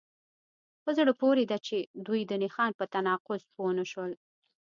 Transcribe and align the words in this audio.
په 0.83 0.89
زړه 0.97 1.13
پورې 1.21 1.43
ده 1.51 1.57
چې 1.67 1.77
دوی 2.05 2.21
د 2.25 2.31
نښان 2.43 2.71
په 2.79 2.85
تناقض 2.93 3.41
پوه 3.53 3.71
نشول 3.79 4.11